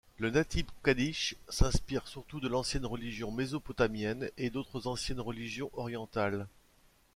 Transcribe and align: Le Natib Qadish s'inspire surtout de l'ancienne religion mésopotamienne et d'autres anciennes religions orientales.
Le 0.17 0.31
Natib 0.31 0.65
Qadish 0.83 1.35
s'inspire 1.47 2.07
surtout 2.07 2.39
de 2.39 2.47
l'ancienne 2.47 2.87
religion 2.87 3.29
mésopotamienne 3.29 4.31
et 4.35 4.49
d'autres 4.49 4.87
anciennes 4.87 5.19
religions 5.21 5.69
orientales. 5.73 6.47